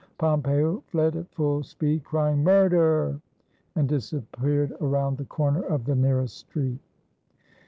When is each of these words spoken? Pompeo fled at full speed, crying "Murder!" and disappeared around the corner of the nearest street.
Pompeo 0.17 0.81
fled 0.87 1.15
at 1.15 1.29
full 1.31 1.61
speed, 1.61 2.03
crying 2.03 2.43
"Murder!" 2.43 3.21
and 3.75 3.87
disappeared 3.87 4.73
around 4.81 5.15
the 5.15 5.25
corner 5.25 5.61
of 5.61 5.85
the 5.85 5.93
nearest 5.93 6.37
street. 6.39 6.79